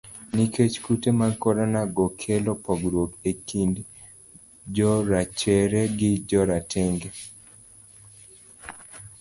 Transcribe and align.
Nikech 0.35 0.75
kute 0.85 1.09
mag 1.19 1.33
korona 1.43 1.81
go 1.95 2.05
kelo 2.21 2.51
pogruok 2.65 3.11
e 3.29 3.31
kind 3.47 3.75
jorachere 4.75 5.81
gi 5.97 6.11
jorotenge. 6.29 7.09